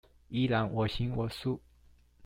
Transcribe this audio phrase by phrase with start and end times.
[0.29, 1.61] 依然我行我素